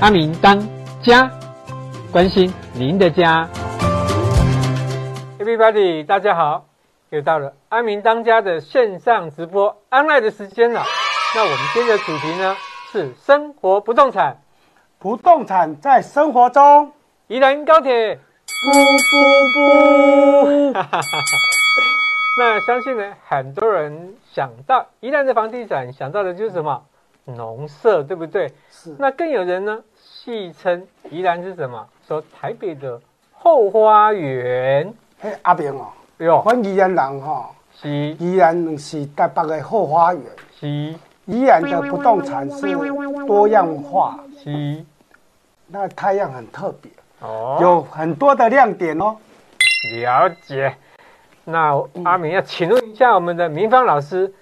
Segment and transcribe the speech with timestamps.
[0.00, 0.58] 阿明当
[1.02, 1.30] 家，
[2.10, 3.46] 关心您的家。
[5.38, 6.64] Everybody，大家好，
[7.10, 10.82] 又到了阿明当家的线上直播 online 的时间了。
[11.34, 12.56] 那我们今天的主题呢
[12.90, 14.38] 是生活不动产，
[14.98, 16.92] 不动产在生活中。
[17.26, 18.70] 宜兰高铁，不
[19.12, 20.72] 不不！
[22.38, 26.82] 那相信呢，很多人想到宜兰的房地产，想到的就是什么？
[27.24, 28.52] 农舍，对不对？
[28.70, 28.94] 是。
[28.98, 31.86] 那更有人呢，戏称宜兰是什么？
[32.06, 33.00] 说台北的
[33.32, 34.92] 后花园。
[35.20, 37.46] 嘿，阿明哦，哟，我宜兰人哈、哦，
[37.80, 40.22] 是宜兰是台北的后花园。
[40.58, 40.94] 是。
[41.26, 42.76] 宜兰的不动产是
[43.26, 44.18] 多样化。
[44.42, 44.84] 是。
[45.66, 46.90] 那太阳很特别。
[47.20, 49.16] 哦，有很多的亮点哦。
[49.94, 50.74] 了解。
[51.44, 54.32] 那阿明要请问一下我们的明芳老师，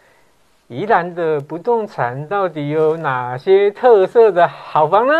[0.68, 5.14] 宜兰的不动产到底有哪些特色的好房呢？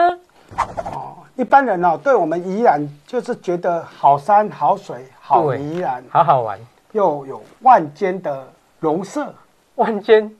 [0.93, 6.59] 哦，一般人哦，对我们宜兰就是觉得好山好水好宜兰，好好玩，
[6.93, 8.47] 又有万间的
[8.81, 9.35] 农舍，
[9.75, 10.31] 万间。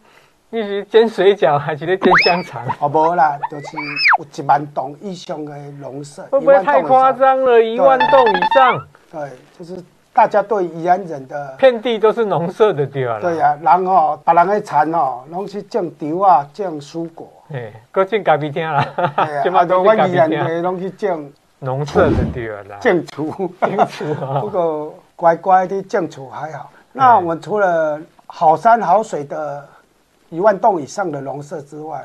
[0.55, 2.63] 你是煎水饺还是在煎香肠？
[2.79, 3.77] 哦，无啦，就是
[4.19, 6.23] 有一万栋以上的农舍。
[6.31, 7.59] 会不会太夸张了？
[7.59, 8.87] 一万栋以上？
[9.11, 9.83] 对，就是
[10.13, 13.21] 大家对宜安人的遍地都是农舍的地方。
[13.21, 17.29] 对呀、啊，人哦，别人的田哦，拢是种稻啊，种蔬果。
[17.53, 18.87] 哎，搁种咖啡厅啦。
[18.97, 22.79] 对啊， 啊，都我宜安的拢去种农舍的地方啦。
[22.81, 23.25] 种厝，
[23.61, 24.41] 种厝啊。
[24.43, 26.71] 不过乖乖的种厝还好。
[26.93, 29.69] 那我们除了好山好水的。
[30.33, 32.03] 一万栋以上的农舍之外，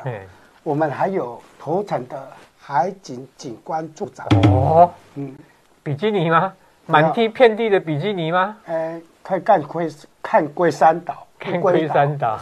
[0.62, 2.28] 我们还有头城的
[2.60, 5.34] 海景景观住宅哦，嗯，
[5.82, 6.52] 比基尼吗？
[6.88, 8.58] 满地遍地的比基尼吗？
[8.66, 9.88] 哎，可以看龟
[10.22, 12.40] 看龟山岛，看龟山岛。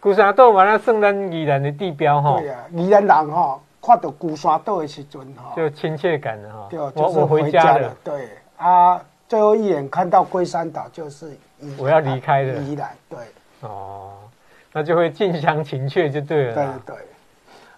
[0.00, 2.38] 龟山岛完了，圣诞宜兰的地标哈。
[2.38, 6.66] 对啊，宜兰人哈，看到龟山岛的时阵哈，就亲切感了哈。
[6.70, 7.96] 对，就是回家了。
[8.04, 11.36] 对啊，最后一眼看到龟山岛就是
[11.76, 12.54] 我要离开了。
[12.62, 13.18] 宜兰对。
[13.60, 14.12] 哦。
[14.70, 16.54] 那就会近乡情怯就对了。
[16.54, 16.96] 对对，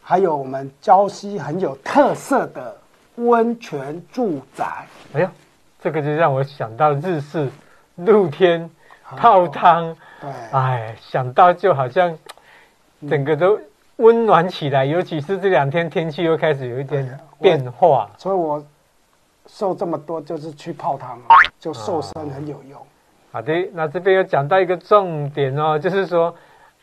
[0.02, 2.76] 还有我们礁溪很有特色的
[3.14, 4.66] 温泉住宅。
[5.14, 5.32] 哎呀，
[5.80, 7.48] 这个就让我想到日式
[7.96, 8.68] 露天
[9.16, 9.96] 泡汤。
[10.20, 12.16] 对，哎，想到就好像
[13.08, 13.58] 整个都
[13.96, 14.84] 温暖起来。
[14.84, 18.64] 尤其是这两天天气又开始有一点变化，所以我
[19.46, 21.18] 瘦这么多就是去泡汤，
[21.58, 22.80] 就瘦身很有用。
[23.32, 26.34] 好的，那这边又讲到一个重点哦，就是说。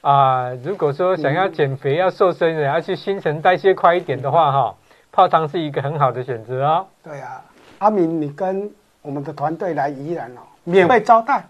[0.02, 4.76] 啊、呃，如果说想要减肥、要瘦身的，要去新陈代谢快一点的话，哈，
[5.12, 6.86] 泡汤是一个很好的选择哦。
[7.04, 7.44] 对啊，
[7.80, 8.72] 阿明，你跟
[9.02, 11.44] 我们的团队来宜兰哦，免费招待，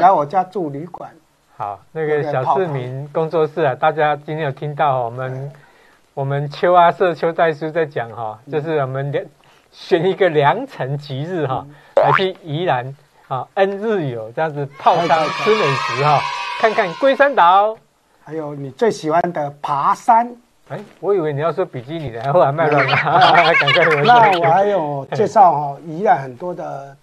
[0.00, 1.10] 来我家住旅馆。
[1.56, 5.52] 好，那个小市民工作室啊，大家今天有听到我们
[6.12, 9.24] 我们邱阿社邱代书在讲哈，就是我们两
[9.72, 11.66] 选一个良辰吉日哈，
[11.96, 12.94] 来去宜兰
[13.28, 16.20] 啊，恩日游这样子泡汤吃美食哈。
[16.60, 17.76] 看看龟山岛，
[18.22, 20.36] 还有你最喜欢的爬山。
[20.68, 22.92] 哎，我以为你要说比基尼的，后来卖乱了。
[24.04, 26.96] 那我还有介绍哈，宜兰很多的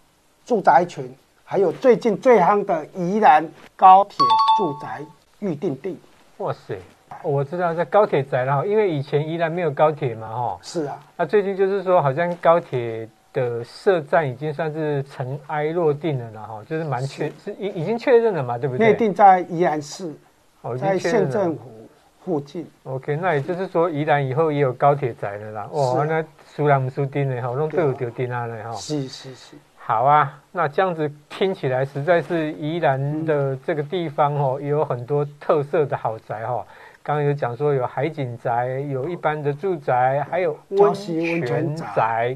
[0.46, 1.10] 住宅群，
[1.46, 4.18] 还有最近最夯的宜兰高铁
[4.58, 5.02] 住宅
[5.40, 5.98] 预定地。
[6.38, 6.78] 哇塞，
[7.22, 10.58] 我知道在高铁宅了，因为以前宜兰没有高铁嘛，哈。
[10.62, 13.08] 是啊，那最近就是说，好像高铁。
[13.34, 18.90] 的设站已经算是尘埃落定了，然后就是蛮确是已已经确认了嘛，对不对？
[18.90, 20.14] 内定在宜兰市，
[20.62, 21.62] 哦，在县政府
[22.24, 22.70] 附近。
[22.84, 25.68] OK，那也就是说宜兰以后也有高铁站了啦。
[25.72, 28.72] 哇，那输人不输丁的哈，弄都有丢丁啊了哈。
[28.74, 29.56] 是是是。
[29.78, 36.66] 好啊，那这样子听起来实在是宜兰的这个地方哦，也有很多特色的豪宅哈。
[37.04, 42.36] 刚刚有讲说有海景宅，有一般的住宅，还有温泉宅。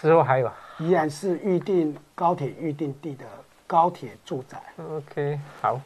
[0.00, 3.24] 之后还有宜兰市预定高铁预定地的
[3.66, 4.58] 高铁住宅。
[4.88, 5.80] OK，好，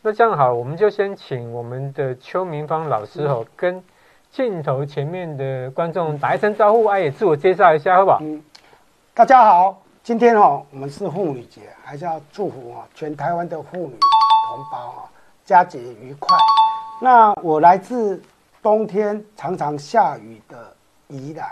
[0.00, 3.82] 那这样好，我们就先请我们的邱明芳老师哦，跟
[4.30, 8.18] 镜头前面的观众打一声招呼，哎，也自我介绍一下，好不好？
[8.20, 8.40] 嗯，
[9.12, 13.96] 大家好，今天哦，我们是妇女节，还是要祝福啊全台湾的妇女
[14.48, 15.10] 同胞啊
[15.44, 16.28] 佳节愉快。
[17.02, 18.22] 那我来自
[18.62, 20.72] 冬天常常下雨的
[21.08, 21.50] 宜兰。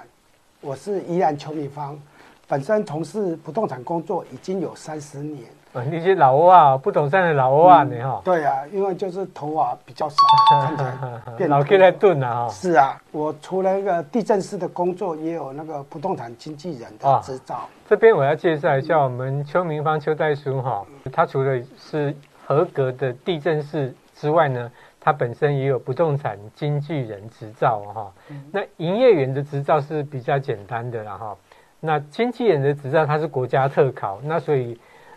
[0.60, 2.00] 我是宜兰邱明芳，
[2.46, 5.44] 本身从事不动产工作已经有三十年。
[5.84, 8.20] 你是老欧啊，不懂事的老欧啊，你哈？
[8.24, 10.16] 对啊，因为就是头发比较少，
[10.50, 12.48] 看起来变老起来钝了哈。
[12.48, 17.54] 是啊，我除了那个地震师的工作，也有那个不动产经纪人的执照。
[17.54, 22.14] 哦、这边我要介绍一下我们邱明芳邱代书哈，他除了是
[22.46, 24.70] 合格的地震师之外呢。
[24.98, 28.12] 他本身也有不动产经纪人执照哈。
[28.50, 31.36] 那营业员的执照是比较简单的了哈。
[31.78, 34.76] 那经纪人的执照它是国家特考，那所以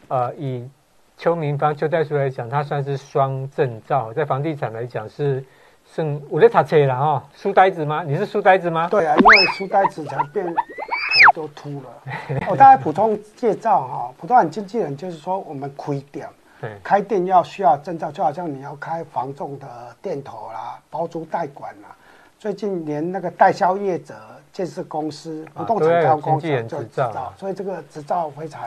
[0.09, 0.69] 呃以
[1.17, 5.43] 邱明芳邱代书来讲，他算是双证照，在房地产来讲是
[5.85, 7.23] 剩我在查车了哈。
[7.33, 8.03] 书呆子吗？
[8.05, 8.87] 你是书呆子吗？
[8.89, 10.53] 对啊，因为书呆子才变头
[11.33, 12.47] 都秃了。
[12.49, 16.27] 我 大概普通介绍哈，普通人经纪人就是说我们亏点。
[16.61, 19.67] 对，开店要需要证照，就好像你要开房仲的
[20.01, 21.95] 店头啦、包租代管啦。
[22.37, 24.15] 最近连那个代销业者、
[24.51, 28.61] 建设公司、不动产交公司就执照，所以这个执照非常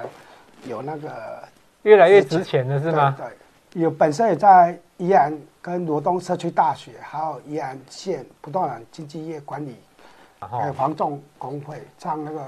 [0.68, 1.42] 有那个
[1.82, 3.14] 越来越值钱了，是吗？
[3.18, 9.76] 对，对，有本身也在宜安跟罗东社区大学，还有宜安县不动产经纪业管理，
[10.38, 12.46] 还有房仲工会上那个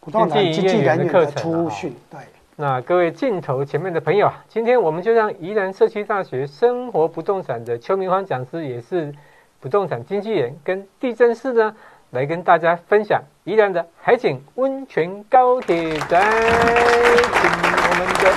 [0.00, 2.20] 不动产经纪人员的初训，对。
[2.56, 9.12] 那各位镜头前面的朋友啊，今天我们就让宜兰社区大学生活不动产的邱明芳讲师，也是
[9.58, 11.74] 不动产经纪人跟地震师呢，
[12.14, 16.22] 来跟大家分享宜兰的海景温泉高铁站。
[16.30, 18.30] 请我们的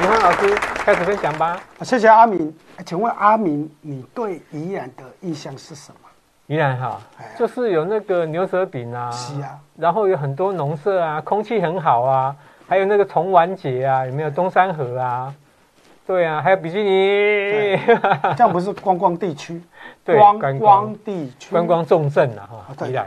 [0.00, 1.60] 明芳老师开始分享吧。
[1.82, 2.56] 谢谢阿明。
[2.86, 5.98] 请问阿明，你对宜兰的印象是什么？
[6.46, 6.98] 宜兰哈，
[7.38, 12.34] 就是有那个牛舌饼啊，是啊，然后有很多农舍啊，空气很好啊。
[12.66, 15.34] 还有那个重玩节啊，有没有东山河啊？
[16.10, 17.78] 对啊，还有比基尼，
[18.36, 19.62] 这样不是观光地区？
[20.04, 22.74] 对，观光地区，观光重镇啊，哈。
[22.76, 23.00] 对对。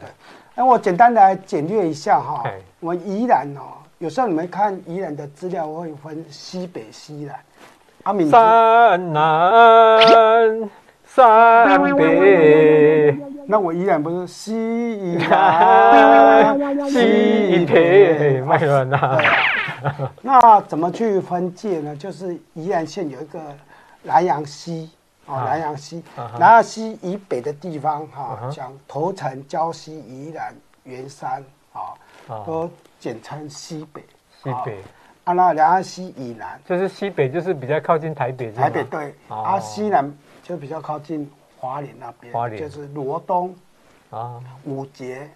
[0.56, 2.46] 那我简单来简略一下哈。
[2.80, 7.36] 我们宜兰哦，有时候你们看宜兰的资料会分西北、西南。
[8.04, 8.30] 阿明。
[8.30, 10.70] 山南
[11.06, 13.18] 山北。
[13.46, 14.54] 那我宜兰不是西
[15.30, 16.58] 南
[16.88, 19.20] 西北，麦乱呐。
[20.22, 21.96] 那怎么去分界呢？
[21.96, 23.42] 就是宜兰县有一个
[24.04, 24.90] 南阳溪
[25.26, 26.04] 啊，南阳溪，
[26.38, 30.54] 南阳溪以北的地方哈，像头城、礁溪、宜兰、
[30.84, 31.94] 员山啊，
[32.46, 32.70] 都
[33.00, 34.04] 简称西北。
[34.42, 34.82] 西北。
[35.24, 36.60] 啊，那南阳溪以南。
[36.66, 38.52] 就是西北，就是比较靠近台北。
[38.52, 40.12] 台北对，啊，西南
[40.44, 43.56] 就比较靠近华林那边，就是罗东
[44.10, 45.30] 啊，五结。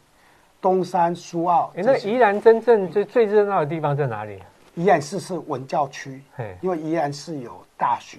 [0.67, 4.43] 东山、苏澳，哎，那宜兰真正最最热闹的地方在哪里？
[4.75, 6.21] 宜兰市是文教区，
[6.59, 8.17] 因为宜兰市有大学，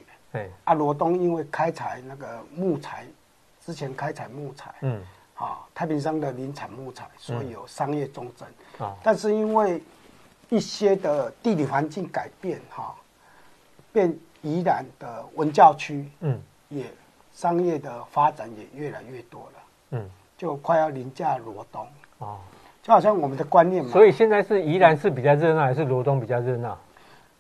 [0.65, 3.05] 啊，罗东因为开采那个木材，
[3.61, 5.03] 之前开采木材，嗯，
[5.35, 8.49] 啊，太平山的林产木材，所以有商业重镇，
[8.79, 9.83] 啊，但是因为
[10.49, 12.95] 一些的地理环境改变，哈，
[13.93, 16.41] 变宜兰的文教区，嗯，
[16.71, 16.87] 也
[17.31, 21.87] 商业的发展也越来越多了，嗯，就快要凌驾罗东。
[22.19, 22.39] 哦，
[22.83, 23.91] 就好像我们的观念嘛。
[23.91, 26.77] 所以现在是宜兰市比较热闹，还是罗东比较热闹？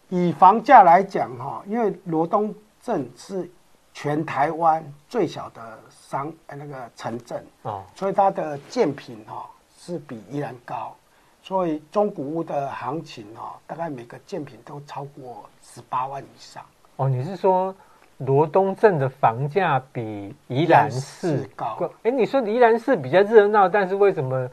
[0.09, 3.47] 以房价来讲，哈，因为罗东镇是
[3.93, 5.61] 全台湾最小的
[5.91, 9.45] 商那个城镇哦，所以它的建品哈
[9.77, 10.95] 是比宜兰高，
[11.43, 16.63] 所以中古屋的行情哈，大概每个建品都超过十八万以上。
[16.97, 17.75] 哦，你是说
[18.17, 21.91] 罗东镇的房价比宜兰市高？
[22.05, 24.49] 哎，你说宜兰市比较热闹，但是为什么？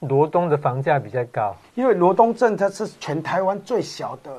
[0.00, 4.30] 罗东的房价比较高，因为罗东镇它是全台湾最小的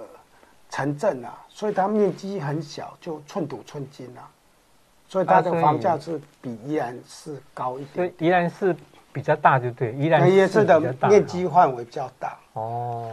[0.69, 4.25] 城镇啊，所以它面积很小，就寸土寸金啊，
[5.08, 7.96] 所以它的房价是比宜兰市高一点。
[7.96, 8.75] 所以宜兰市
[9.13, 12.35] 比较大，就对，宜兰市的面积范围比较大。
[12.54, 13.12] 哦，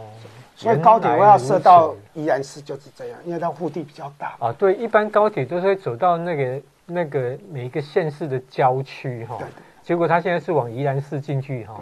[0.55, 4.35] 所以高铁我要设到宜兰市就是这样，因为它腹地比较大。
[4.39, 9.37] 啊，对，一般高铁都是会走到那个那个每一个县市的郊区哈，
[9.83, 11.79] 结果它现在是往宜兰市进去哈。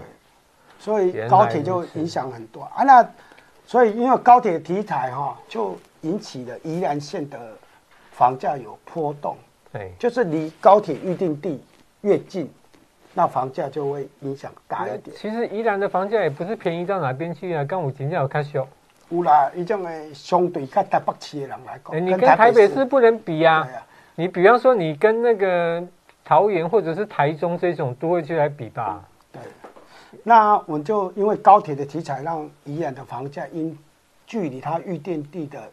[0.80, 3.08] 所以高铁就影响很多啊，那
[3.66, 7.38] 所以因为高铁题材哈，就引起了宜兰县的
[8.12, 9.36] 房价有波动。
[9.74, 11.62] 对，就是离高铁预定地
[12.02, 12.50] 越近，
[13.14, 15.16] 那房价就会影响大一点。
[15.18, 18.66] 其实宜兰的房价也不是便宜到哪边去啊，跟我今天有开销。
[19.10, 23.68] 有啦，一种诶相对较台北市的人来讲，你跟台北市不能比啊。
[24.16, 25.84] 你比方说你跟那个
[26.24, 29.04] 桃园或者是台中这种都会区来比吧。
[30.24, 33.78] 那我们就因为高铁的题材，让宜兰的房价因
[34.26, 35.70] 距离它预定地的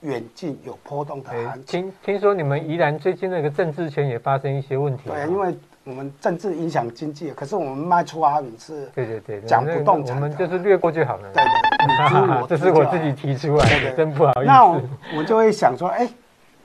[0.00, 1.64] 远近有波动的行情。
[1.64, 5.08] 听听说你们宜兰最近那个政治圈也发生一些问题。
[5.08, 11.32] 对，因为我们政治影响经济，可是我们卖出阿敏是，对对对，讲不动产，我们就是略过就好了。
[11.32, 14.44] 对对， 这是我自己提出来的，真不好意思。
[14.46, 14.80] 那我
[15.16, 16.08] 我就会想说，哎，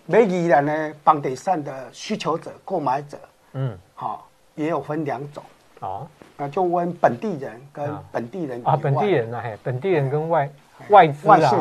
[0.05, 3.19] 每宜兰呢房地产的需求者、购买者，
[3.53, 5.43] 嗯，好，也有分两种。
[5.81, 6.07] 好。
[6.37, 10.49] 那就问本地人跟本地人啊，本地人啊，嘿，本地人跟外
[10.89, 11.55] 外资 外资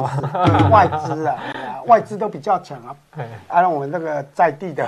[0.71, 1.39] 外资啊，
[1.87, 2.97] 外资都比较强啊，
[3.49, 4.87] 啊，我们那个在地的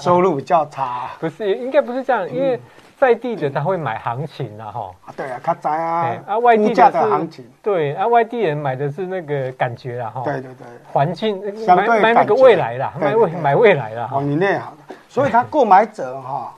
[0.00, 1.10] 收入比较差、啊。
[1.18, 2.60] 不是，应该不是这样，因为
[2.96, 5.14] 在地的他会买行情啊，哈、嗯。
[5.16, 7.44] 对啊，他在啊，啊，外地的行情。
[7.60, 10.22] 对，啊，外地人买的是那个感觉啊，哈。
[10.24, 10.66] 对对对。
[10.92, 14.08] 环境，相对买那个未来啦，买未买未来啦。
[14.12, 16.54] 哦，你那好的，所以他购买者哈。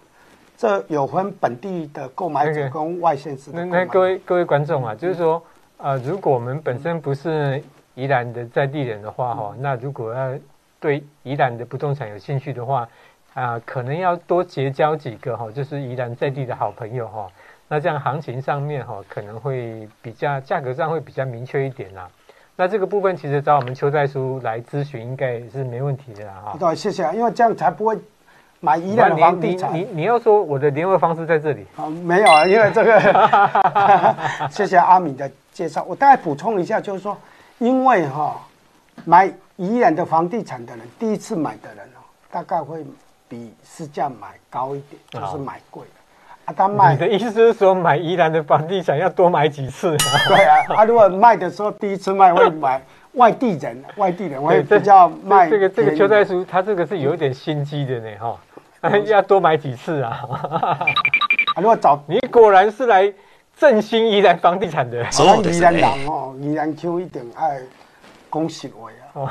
[0.56, 3.64] 这有分本地的购买者跟外县市的。
[3.64, 5.42] 那那各位各位观众啊，就是说，
[5.78, 7.62] 呃，如果我们本身不是
[7.94, 10.32] 宜兰的在地人的话，哈、嗯，那如果要
[10.78, 12.88] 对宜兰的不动产有兴趣的话，
[13.34, 17.26] 啊、呃，可能要多结交几个哈，就是宜兰在地的好朋友哈。
[17.66, 22.08] 那这样行情上面哈，可能会比较价格上会比较明确一点啦。
[22.54, 26.56] 那这个部分其实找我们邱代书来咨询，应该也是没问题的啦哈。
[26.60, 27.98] 对，谢谢，因为这样才不会。
[28.64, 31.66] 买宜兰的房地产，你你，你要说我的联络方式在这里？
[31.76, 32.96] 哦，没有啊，因为这个，
[34.50, 35.84] 谢谢阿敏的介绍。
[35.86, 37.14] 我大概补充一下，就是说，
[37.58, 38.32] 因为哈、哦，
[39.04, 42.82] 买宜兰的房地产的人，第一次买的人哦，大概会
[43.28, 45.90] 比市价买高一点，就是买贵的。
[46.46, 49.94] 啊，他卖，你的意思是说，买宜兰的房地产要多买几次？
[50.26, 52.80] 对啊，他、啊、如果卖的时候第一次卖会买
[53.12, 55.58] 外地人，外地人会比较卖这。
[55.58, 58.34] 这个这个邱代书，他这个是有一点心机的呢，哈。
[59.06, 60.20] 要多买几次 啊！
[61.56, 63.12] 如果找你果然是来
[63.56, 65.02] 振兴宜兰房地产的，
[65.44, 67.60] 宜兰人哦，宜兰 Q 一点爱
[68.28, 68.96] 恭喜我呀！
[69.14, 69.30] 哦，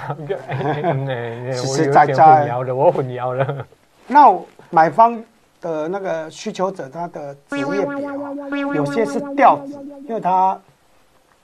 [1.54, 3.66] 实实在在，我混淆了。
[4.08, 4.34] 那
[4.70, 5.22] 买方
[5.62, 9.74] 的那个需求者，他的职业表有些是调职，
[10.08, 10.60] 因为他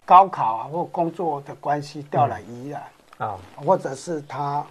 [0.05, 2.81] 高考啊或工作的关系调来宜兰
[3.29, 3.35] 啊，
[3.65, 4.65] 或者是他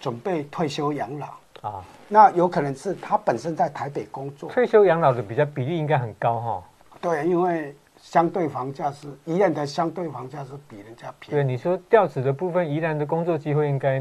[0.00, 1.26] 准备退休养老
[1.70, 1.82] 啊。
[2.08, 6.62] 那有可能是他本身在台北工作，退休养老的比较比例应该很高哈。
[7.00, 11.34] 对，因为相对房价是宜兰的相对房价是比人家便宜。
[11.34, 14.00] 对，你说调职的部分，宜兰的工作机会应该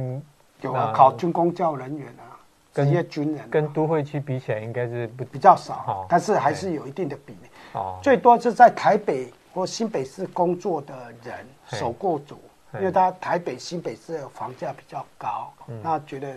[0.62, 2.38] 有啊，考军工教人员啊，
[2.74, 7.50] 职业军人跟都会区比起来，应该是不比较少，但是还是有一定的比例。
[7.74, 11.36] 哦，最多是在台北或新北市工作的人
[11.66, 12.40] 首购族，
[12.76, 16.32] 因为他台北、新北市的房价比较高，那觉得。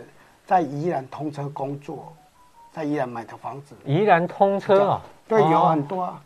[0.49, 2.11] 在宜兰通车工作，
[2.73, 3.75] 在宜兰买的房子。
[3.85, 6.23] 宜兰通车啊，对，有很多啊。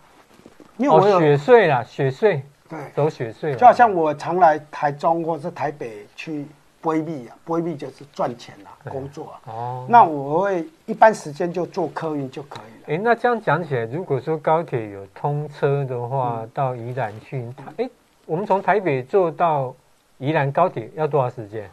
[0.77, 3.57] 因为我有雪隧啦，雪隧，对，走雪隧。
[3.57, 6.47] 就好像我常来台中或是台北去
[6.81, 9.41] 规避啊，规避就是赚钱啊，工作啊。
[9.47, 9.87] 哦。
[9.89, 12.97] 那我会一般时间就坐客运就可以了。
[12.97, 17.91] 哎，那这样讲起来，如果说高铁有通车的话，到宜兰去，哎，
[18.25, 19.75] 我们从台北坐到
[20.19, 21.69] 宜兰高铁要多少时间？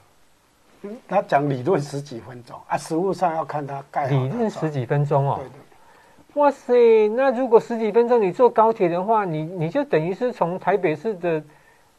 [1.07, 4.07] 他讲理论十几分钟啊，实物上要看他盖。
[4.07, 5.35] 理论十几分钟哦。
[5.39, 6.41] 对对。
[6.41, 11.43] 哇塞，那如果十几分钟你坐高铁的话，你你就等于是从台北市的，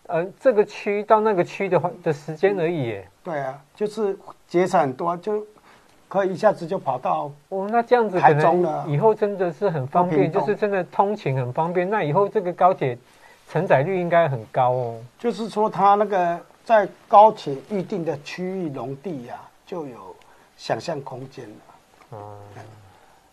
[0.06, 3.08] 呃，这个区到那个区的话的时间而已耶。
[3.22, 5.44] 对啊，就是节省很多，就
[6.08, 7.68] 可以一下子就跑到哦。
[7.70, 11.90] 那这样子台中了，以后真的是很方便，就是真的通勤很方便。
[11.90, 12.96] 那以后这个高铁
[13.48, 14.96] 承载率应该很高哦。
[15.18, 16.40] 就是说他那个。
[16.70, 20.14] 在高铁预定的区域农地呀、啊，就有
[20.56, 21.56] 想象空间了。
[22.12, 22.38] 嗯，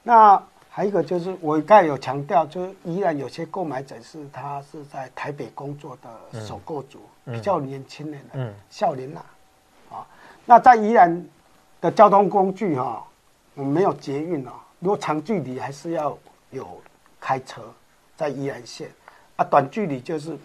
[0.01, 9.22] 那还有一个就是，我刚才有强调，就是宜兰有些购买者是他是在台北工作的首购族，嗯、比较年轻人嗯，少年呐。
[9.91, 10.01] 啊，
[10.44, 11.24] 那在宜兰
[11.79, 13.03] 的交通工具哈、啊，
[13.53, 16.17] 我们没有捷运啊，如果长距离还是要
[16.50, 16.82] 有
[17.22, 17.62] 开车
[18.15, 18.89] 在宜兰县
[19.36, 20.36] 啊，短距离就是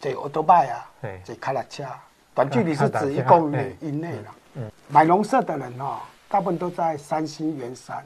[0.00, 0.90] 这欧多拜啊，
[1.22, 1.84] 这卡拉车。
[2.34, 4.34] 短距离是指一公里以内了。
[4.54, 8.04] 嗯，买农舍的人哦，大部分都在三星、圆山。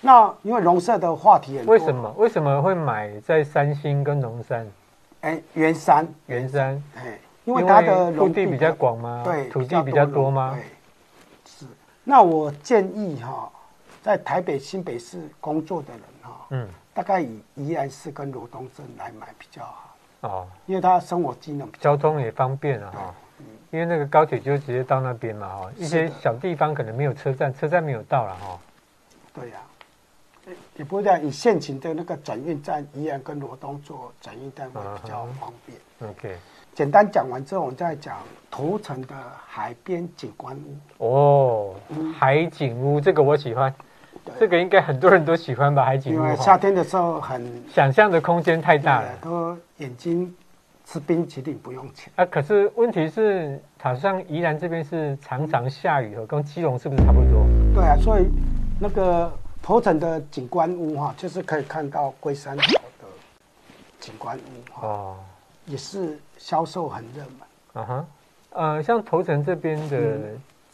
[0.00, 1.72] 那因为农舍的话题很多。
[1.72, 2.14] 为什么？
[2.18, 4.66] 为什么会买在三星跟龙山？
[5.22, 6.82] 哎，圆山，圆山。
[6.96, 9.22] 哎，因为它的土地比较广吗？
[9.24, 10.54] 对，土地比较多吗？
[10.54, 10.64] 对，
[11.46, 11.66] 是。
[12.04, 13.50] 那我建议哈，
[14.02, 19.96] 在台北新北市工作的人哈，嗯，大概以宜兰市跟罗东镇来买比较好。
[20.20, 23.14] 哦，因为它生活机能，交通也方便啊哈。
[23.76, 28.58] 因为那个高铁就直接到那边嘛，哈，一些小地方可能没有车站，车站没有到了，哈。
[29.34, 29.56] 对呀，
[30.76, 36.10] 也不会这样，以现行的那个转运站，宜兰跟罗东做转运站会比较方便。
[36.10, 36.38] OK，
[36.72, 38.16] 简单讲完之后，我们再讲
[38.50, 39.14] 头城的
[39.46, 40.56] 海边景观
[40.98, 41.04] 屋。
[41.06, 41.74] 哦，
[42.18, 43.74] 海景屋这个我喜欢，
[44.40, 45.84] 这个应该很多人都喜欢吧？
[45.84, 50.34] 海景屋，因为夏天的时候很想象的空间太大了，都眼睛。
[50.86, 52.24] 吃冰淇淋不用钱啊！
[52.24, 57.44] 可是问题是，好像宜兰这边是常常下雨，跟基隆是不是差不多？
[57.74, 58.26] 对啊，所以
[58.80, 63.08] 那个头城的景观屋哈，就是可以看到龟山岛的
[63.98, 65.16] 景观屋哦，
[65.66, 68.06] 也是销售很热门啊哈，
[68.50, 70.20] 呃，像头城这边的。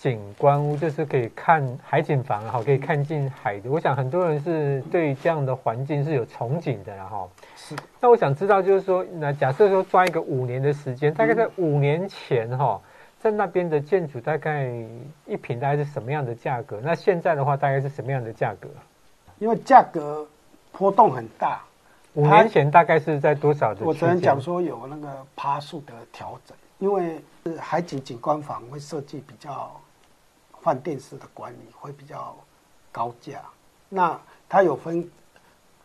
[0.02, 3.70] 嗯景观屋就是可以看海景房，好，可以看进海的。
[3.70, 7.76] 我想很多人是对这样的环境是有憧憬的，然后是。
[8.00, 12.80] 那我想知道，就是说，那假设说抓一个五年的时间，大概在五年前哈，
[13.20, 14.68] 在那边的建筑大概
[15.24, 16.80] 一平大概是什么样的价格？
[16.82, 18.68] 那现在的话大概是什么样的价格？
[19.38, 20.26] 因为价格
[20.72, 21.62] 波动很大，
[22.14, 23.84] 五年前大概是在多少的？
[23.84, 27.20] 我只能讲说有那个趴数的调整，因为
[27.56, 29.70] 海景景观房会设计比较。
[30.62, 32.36] 饭店式的管理会比较
[32.92, 33.40] 高价，
[33.88, 35.10] 那它有分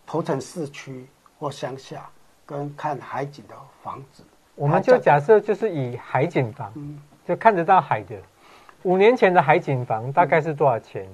[0.05, 1.07] 头城市区
[1.39, 2.07] 或乡下
[2.45, 4.23] 跟看海景的房子。
[4.53, 6.71] 我们就假设就是以海景房，
[7.27, 8.15] 就看得到海的。
[8.83, 11.07] 五年前的海景房大概是多少钱？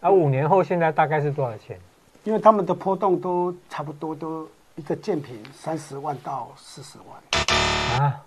[0.00, 1.78] 而五年后现在大概是多少钱？
[2.22, 8.00] 因为他们的波动都差不多，都一个建平三十万到四十万。
[8.00, 8.22] 啊，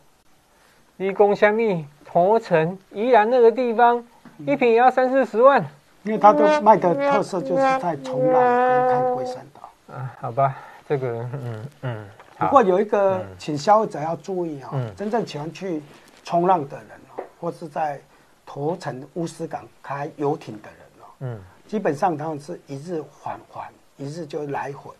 [0.98, 4.04] 立功香蜜头城宜兰那个地方。
[4.48, 5.64] 一瓶也要三四十万，
[6.04, 9.96] 因为它都卖的特色就是在冲浪跟看龟山岛。
[9.96, 10.56] 啊，好吧，
[10.88, 12.08] 这个嗯嗯。
[12.40, 15.84] 不过有一个，请消费者要注意啊、哦，嗯、真正喜欢去
[16.24, 18.02] 冲浪的人哦，或是在
[18.46, 24.92] 头城乌斯港开游艇的人哦，嗯，基本上他们是一日返还，一日就来回，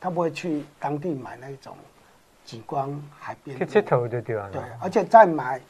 [0.00, 1.76] 他不会去当地买那种
[2.46, 2.88] 景观
[3.18, 3.58] 海边。
[3.58, 4.50] 去铁头的地方。
[4.50, 5.60] 对，而且在买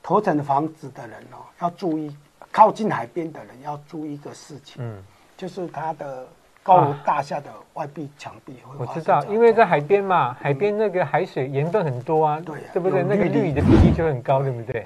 [0.00, 2.16] 头城的房子的人哦，要注意。
[2.58, 5.00] 靠近海边的人要注意一个事情，嗯，
[5.36, 6.26] 就是它的
[6.60, 8.74] 高楼大厦的外壁墙壁会。
[8.76, 13.04] 我知道，因为在海边嘛，海边那个海水盐分很多啊，对，对不对？
[13.04, 14.84] 那个氯的比例就很高，对不对？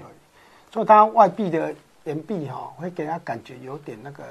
[0.71, 1.75] 所以它外壁的
[2.05, 4.23] 岩壁哈，会给人家感觉有点那个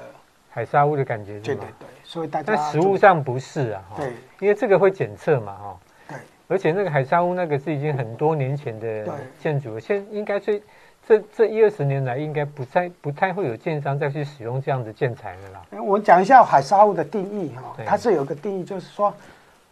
[0.48, 1.88] 海沙屋的感觉，对对对。
[2.04, 5.76] 所以大家但实物上不是啊，对，因为这个会检测嘛，哈，
[6.10, 6.16] 对。
[6.46, 10.62] 而且那个海沙屋那个是已经很多年前的建筑，现应该最。
[11.06, 15.82] 这这一二十年来，应该不再不太会有建商再去使用这样的建材了啦。
[15.82, 19.12] 我讲一下海沙屋的定义哈，它是有个定义，就是说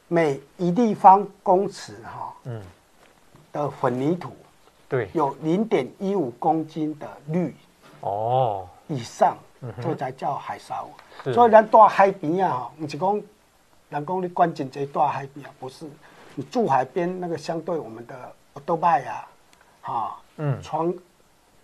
[0.08, 2.60] 每一立方公尺哈，嗯，
[3.52, 4.32] 的混凝土，
[4.88, 7.54] 对，有零点一五公斤的氯
[8.00, 9.36] 哦以上，
[9.80, 11.32] 这才叫海沙屋。
[11.32, 13.22] 所以咱住海边啊，不是讲
[13.88, 15.86] 人讲你关进这住海边啊，不是，
[16.34, 18.32] 你住海边那个相对我们的
[18.66, 19.28] 多拜啊，
[19.80, 20.92] 哈，嗯，窗。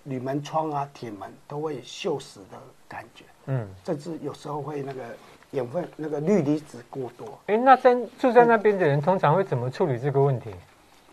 [0.07, 2.57] 铝门窗啊，铁门都会锈蚀的
[2.89, 5.03] 感觉，嗯，甚至有时候会那个
[5.51, 7.27] 盐分、那个氯离子过多。
[7.47, 10.51] 哎、欸，那在住在那边的人通常会怎么处理这个问题？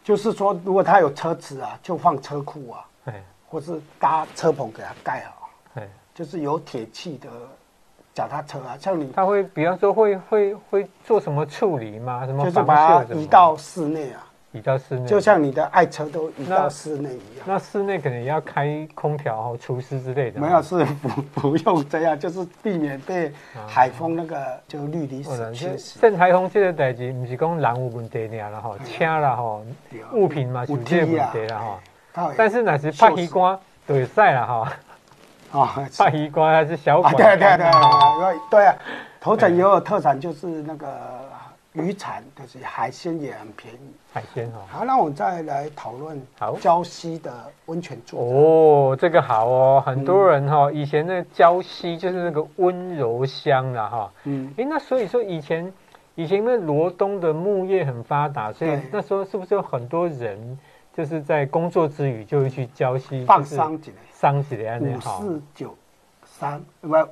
[0.04, 7.30] 就是说，如果他有车子啊，就放车库啊，哎，或是搭车棚给他盖好，哎，就是有铁器的
[8.14, 12.26] 脚踏车啊，像你，他会比方说会会会做什么处理吗？
[12.26, 14.28] 什么就是把它移到室内啊。
[14.54, 17.46] 移到室内，就像你的爱车都移到室内一样。
[17.46, 20.40] 那室内可能也要开空调和除湿之类的。
[20.40, 23.34] 没有，是不不用这样，就是避免被
[23.68, 24.38] 海风那个
[24.68, 26.00] 就绿离子侵蚀。
[26.00, 29.62] 像台风这个代志，不是讲人有问题尔了哈，车啦哈，
[30.14, 32.32] 物品嘛有这个问题了哈。
[32.38, 34.74] 但是那是拍鱼竿就会使了哈。
[35.52, 37.16] 啊， 拍鱼竿还是小管。
[37.16, 37.72] 对对对，
[38.52, 38.76] 对啊，
[39.20, 40.88] 头城也有特产，就是那个。
[41.74, 44.62] 渔产就是海鲜也很便宜，海鲜哦。
[44.70, 46.56] 好，那我们再来讨论好。
[46.58, 47.34] 礁溪的
[47.66, 54.12] 温泉住宅哦，这个好哦，很多人哈、哦，以前那个礁溪就是那个温柔乡了哈。
[54.26, 55.74] 嗯，哎，那所以说以前
[56.14, 60.60] 以前那罗东的木业很发达，所以那时候是不是有很多人
[60.96, 65.76] 就是在工作之余就会去礁溪放桑几桑几的五四九
[66.40, 67.10] 三我。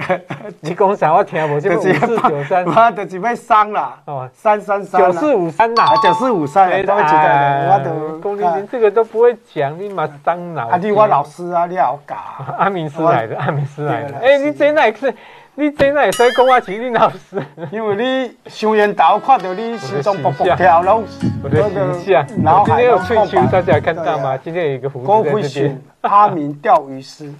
[0.60, 1.12] 你讲啥？
[1.12, 3.98] 我听无，这个五四九三， 我就是要送啦。
[4.06, 7.72] 哦，三三三，九四五三啦，九四五三，都会记得。
[7.74, 10.68] 我都龚琳琳这个都不会讲，你嘛伤脑。
[10.68, 12.14] 啊，你我老师啊，你好搞。
[12.56, 14.16] 阿明师来的，阿明师来的。
[14.18, 15.12] 哎，你真乃是，
[15.56, 21.02] 你真乃是讲我是你老师，因为你上烟头看到你心中蹦蹦跳，然后
[21.42, 22.26] 我的形象。
[22.42, 24.38] 然后今天有翠秋，大家看到吗？
[24.38, 25.82] 今天有一个胡子在这边。
[26.02, 27.30] 阿明钓鱼师。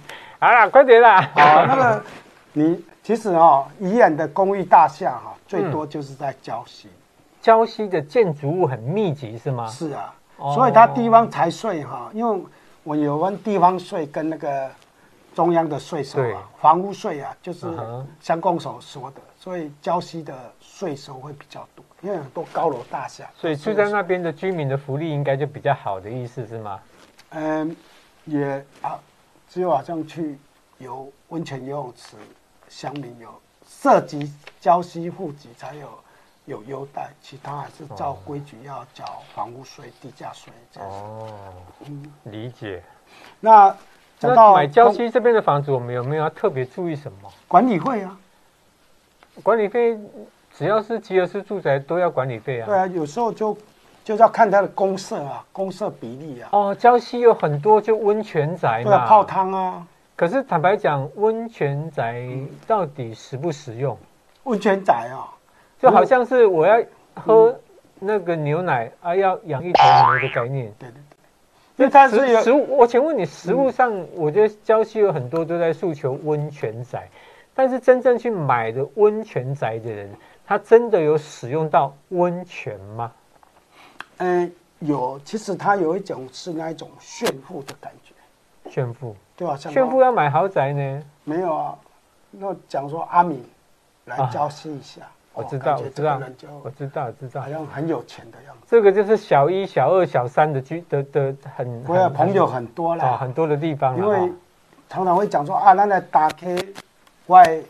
[0.41, 1.21] 好了，快点啦。
[1.35, 2.03] 好，那个。
[2.53, 6.89] 你其实哦，宜兰的公寓大厦哈，最多就是在礁溪。
[7.43, 9.67] 礁溪的建筑物很密集，是吗？
[9.67, 10.11] 是啊，
[10.55, 12.43] 所以它地方财税哈，因为
[12.83, 14.67] 我有问地方税跟那个
[15.35, 17.67] 中央的税收啊，房屋税啊，就是
[18.19, 23.25] 乡公所说的，所以礁溪的税收会比较多，因为很多高楼大厦。
[23.35, 26.79] 所以住在那边的居民的福利应该就比较好的意思是吗？
[27.29, 27.75] 嗯，
[28.25, 28.99] 也啊，
[29.51, 30.39] 只有好像去
[30.77, 32.15] 游温泉游泳池。
[32.69, 33.27] 乡民有
[33.67, 35.89] 涉及交西户籍才有
[36.45, 40.89] 有优待，其他还是照规矩要缴房屋税、地价税这样。
[40.89, 41.53] 哦，
[41.85, 42.81] 嗯，理解。
[43.41, 43.75] 那
[44.17, 47.29] 讲到买礁溪这边的房子，我们有没有要特别注意什么？
[47.45, 48.17] 管理费啊，
[49.43, 49.99] 管理费
[50.55, 52.65] 只要是集合式住宅都要管理费啊。
[52.67, 53.57] 对啊，有时候就
[54.03, 56.49] 就是要看它的公色啊，公色比例啊。
[56.51, 59.87] 哦，江西有很多就温泉宅嘛，对啊，泡汤啊。
[60.15, 62.25] 可是坦白讲，温泉宅
[62.67, 63.97] 到底实不实用？
[64.43, 65.29] 温泉宅啊，
[65.79, 66.83] 就好像是我要
[67.15, 67.59] 喝
[67.99, 70.71] 那个牛奶、嗯、啊，要养一头牛的概念。
[70.77, 71.01] 对对对。
[71.77, 77.07] 因为它是有实物，我请问你，食物上，我觉得江西有很多都在诉求温泉宅，
[77.55, 80.11] 但是真正去买的温泉宅的人，
[80.45, 83.11] 他真的有使用到温泉吗？
[84.21, 85.19] 嗯，有。
[85.25, 88.13] 其实他有一种是那一种炫富的感觉。
[88.69, 89.57] 炫富，对吧？
[89.57, 91.03] 炫富要买豪宅呢？
[91.23, 91.75] 没有啊，
[92.29, 93.43] 那讲说阿敏
[94.05, 95.01] 来礁溪一下。
[95.01, 96.21] 啊我知道，我知道，
[96.61, 98.67] 我知道，知道，好像很有钱的样子。
[98.67, 103.95] 这个就是小一、小二、小三的居的的很，我朋友很多啦，很多的地方。
[103.95, 104.29] 因为
[104.89, 106.57] 常常会讲说啊，那来打开
[107.27, 107.61] 外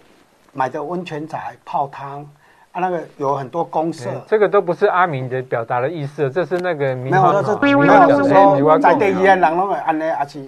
[0.53, 2.27] 买的温泉仔泡汤
[2.71, 4.10] 啊，那个有很多公社。
[4.27, 10.41] 这个都不是阿明的表达的意思，这是那个没有，这是没有说在地一人人拢会安尼，而且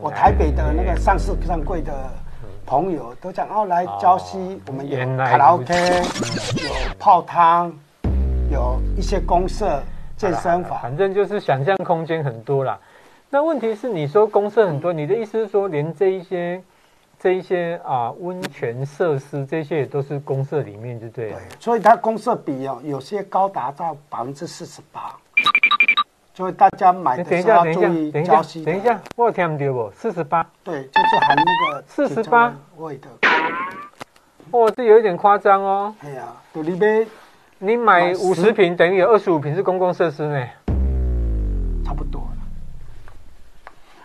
[0.00, 1.92] 我台北的那个上市上柜的。
[2.64, 5.74] 朋友都讲哦，来礁溪，哦、我们有卡拉 OK，
[6.62, 7.70] 有泡汤，
[8.50, 9.82] 有一些公社
[10.16, 12.78] 健身房，反正就是想象空间很多啦。
[13.28, 16.62] 那问题是，你说公社很多，嗯、你的意思是说，连这一些、
[17.22, 21.32] 这一些啊温泉设施，这些也都是公社里面，对不对？
[21.60, 25.14] 所以它公社比哦，有些高达到百分之四十八。
[26.34, 28.64] 所以大家买的时候要注意礁溪。
[28.64, 29.92] 等一下，我有听到不？
[29.94, 30.44] 四十八。
[30.64, 33.08] 对，就是含那个四十八位的。
[34.50, 35.94] 哦，这有一点夸张哦。
[36.00, 37.06] 哎呀，对，你买
[37.58, 40.44] 你买五十瓶，等于有二十五瓶是公共设施呢。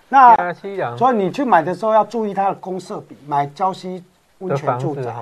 [0.10, 0.54] 那
[0.98, 4.04] 所以你去买的时候要注意它的公设比，买礁溪
[4.39, 5.13] 温泉住宅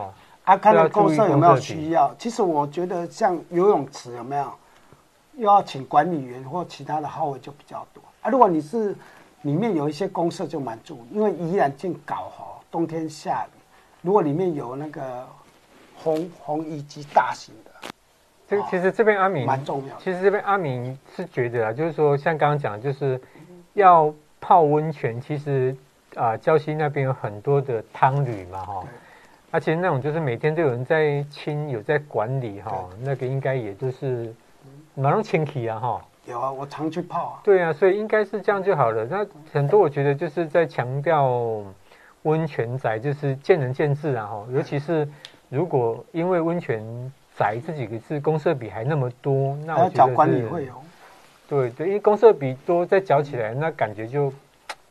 [0.44, 2.14] 啊，看它公设有没有需要。
[2.20, 4.52] 其实我觉得像游泳池有没有？
[5.38, 8.30] 又要请管理员或其他的号位就比较多啊。
[8.30, 8.96] 如果你是
[9.42, 13.60] 里面有一些公设就蛮重，因为宜兰进搞哈，冬天下雨，
[14.02, 15.28] 如果里面有那个
[15.94, 17.90] 红红衣机大型的，
[18.48, 19.98] 这个其实这边阿明蛮重要。
[19.98, 23.20] 其实这边阿明是觉得啊，就是说像刚刚讲，就是
[23.74, 24.14] 要
[24.46, 25.76] 泡温泉，其实
[26.14, 28.84] 啊，礁溪那边有很多的汤旅嘛哈，
[29.50, 34.32] 而且那种就是每天都有人在清，有在管理哈，那个应该也就是。
[34.98, 36.02] 马上清气啊，哈！
[36.26, 37.40] 有啊，我常去泡啊。
[37.44, 39.06] 对啊，所以应该是这样就好了。
[39.06, 41.62] 那很多我觉得就是在强调
[42.24, 44.46] 温泉宅，就是见仁见智啊，哈。
[44.52, 45.08] 尤其是
[45.50, 46.82] 如果因为温泉
[47.38, 50.82] 宅这几个字公设比还那么多，那我觉得是管理费哦。
[51.48, 54.32] 对对，因为公设比多，再缴起来，那感觉就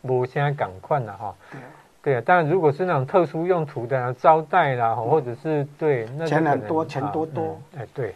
[0.03, 1.35] 不现在赶快了哈。
[1.51, 1.65] 对啊。
[2.03, 7.59] 对啊，当然如果是那种特殊用途的招待啦，或者是对，那钱很多，钱多多。
[7.77, 8.15] 哎，对。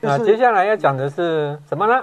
[0.00, 2.02] 那接下来要讲的是什么呢？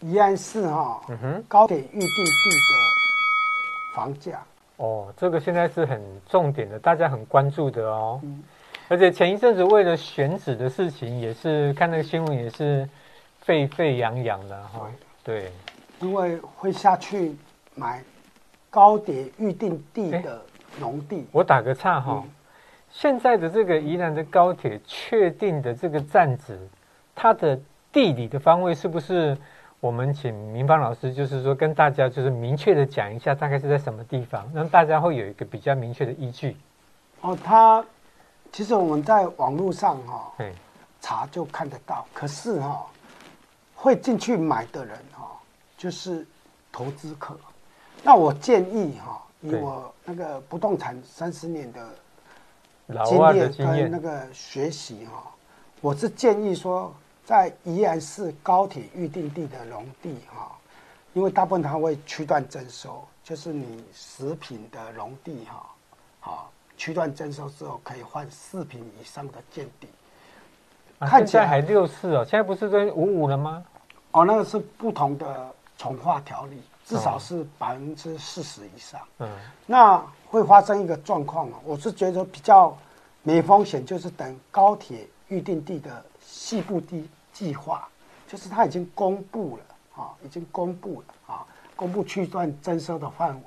[0.00, 4.40] 宜兰市哈，嗯哼，高铁预定地的房价
[4.78, 8.18] 哦，这个现在是很重点的，大家很关注的哦。
[8.22, 8.42] 嗯，
[8.88, 12.88] 而且前一阵子为了选址的事情，也是看那个新闻，也是
[13.40, 14.90] 沸沸扬扬的哈。
[15.22, 15.52] 对，
[16.00, 17.36] 因为会下去
[17.74, 18.02] 买
[18.68, 20.42] 高铁预定地的
[20.78, 21.26] 农地。
[21.32, 22.24] 我打个岔哈。
[22.90, 26.58] 现在的这个宜兰的高铁确定的这个站址，
[27.14, 27.58] 它的
[27.92, 29.36] 地理的方位是不是？
[29.78, 36.54] 我们请明芳老师，就是说跟大家就是明确的讲一下，大概是在什么地方，让大家会有一个比较明确的依据。
[37.22, 37.82] 哦，它
[38.52, 40.44] 其实我们在网络上哈、哦，
[41.00, 42.06] 查就看得到。
[42.12, 42.84] 可是哈、哦，
[43.80, 45.32] 会进去买的人哈、哦，
[45.76, 46.26] 就是
[46.70, 47.34] 投资客。
[48.02, 51.88] 那我建议哈、哦，以我那个不动产三十年的。
[53.06, 55.30] 经验跟那个学习哈，
[55.80, 56.92] 我是建议说，
[57.24, 60.50] 在宜兰市高铁预定地的农地哈，
[61.12, 65.64] 因为大部分它会区段征收，就是你十坪的农地哈，
[66.18, 69.86] 好区段征收之后可以换四坪以上的建地。
[70.98, 73.64] 看起来还六四哦，现在不是跟五五了吗？
[74.12, 79.00] 哦，那个是不同的重化条例，至少是百分之四十以上。
[79.18, 79.28] 嗯，
[79.66, 80.02] 那。
[80.30, 82.72] 会发生一个状况啊，我是觉得比较
[83.24, 87.88] 没风险，就是等高铁预定地的西部地计划，
[88.28, 91.44] 就是它已经公布了啊，已经公布了啊，
[91.74, 93.42] 公布区段征收的范围，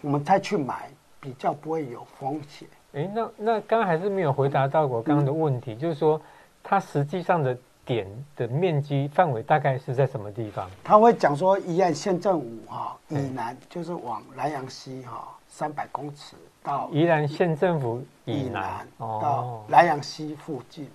[0.00, 0.88] 我们再去买，
[1.20, 2.66] 比较不会有风险。
[2.92, 6.18] 诶，那那刚刚还是没有回答到我刚刚的问题，嗯、就是说
[6.62, 10.68] 它实际上的点的面积范围大概是在什么地方？
[10.82, 20.88] 他会讲说，宜安县政府哈以南就是往南阳西哈三百公尺到宜兰县政府以南，到兰阳西附近，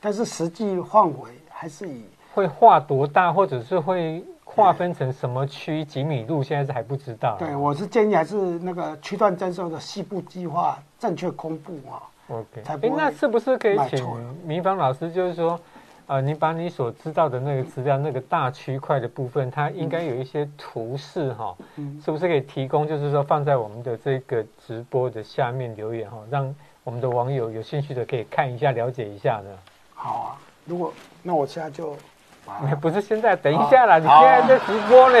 [0.00, 7.36] 但是实际范围还是以会划多大，或者是会划分成什么区几米路，现在是还不知道。
[7.38, 12.02] 对，我是建议还是那个区段征收的西部计划正确公布啊。
[12.28, 14.06] OK，哎，那是不是可以请
[14.44, 15.60] 明芳老师，就是说，
[16.10, 22.84] 呃，你把你所知道的那个资料，那个大区块的部分，它应该有一些图示哈，嗯，是不是可以提供？
[22.84, 29.50] 就是说放在我们的这个直播的下面留言哈，让我们的网友有兴趣的可以看一下、了解一下呢？
[29.94, 30.92] 好啊，如果
[31.22, 31.96] 那我现在就，
[32.80, 35.16] 不是现在，等一下啦，你现在在直播呢。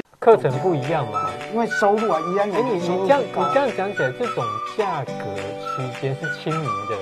[0.18, 2.50] 课程不一样嘛，因为收入啊一样。
[2.50, 4.42] 哎，你你这样你这样讲起来，这种
[4.78, 5.12] 价格
[5.60, 6.96] 区间是亲民的，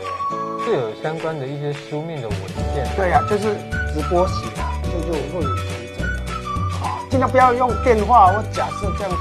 [0.71, 2.39] 是有相关的一些书面的文
[2.73, 2.87] 件。
[2.97, 3.57] 对呀、就是
[3.93, 5.63] 直播型啊，就就会有调
[5.99, 6.23] 整的。
[6.71, 9.13] 好，尽量不要用电话或假设这样。